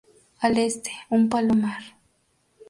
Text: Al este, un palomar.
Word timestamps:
Al 0.39 0.57
este, 0.57 0.91
un 1.11 1.29
palomar. 1.29 1.83